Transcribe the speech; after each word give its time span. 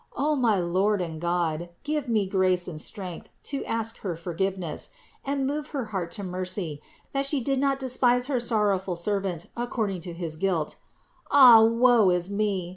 O 0.15 0.35
my 0.35 0.57
Lord 0.57 0.99
and 0.99 1.21
God, 1.21 1.69
give 1.83 2.07
me 2.07 2.25
grace 2.25 2.67
and 2.67 2.81
strength 2.81 3.29
to 3.43 3.63
ask 3.65 3.99
her 3.99 4.15
forgiveness; 4.15 4.89
and 5.23 5.45
move 5.45 5.67
her 5.67 5.85
heart 5.93 6.09
to 6.13 6.23
mercy, 6.23 6.81
that 7.13 7.27
She 7.27 7.39
do 7.39 7.55
not 7.55 7.79
despise 7.79 8.25
her 8.25 8.39
sorrowful 8.39 8.95
servant 8.95 9.45
according 9.55 10.01
to 10.01 10.13
his 10.13 10.37
guilt. 10.37 10.77
Ah 11.29 11.61
woe 11.63 12.09
is 12.09 12.31
me! 12.31 12.69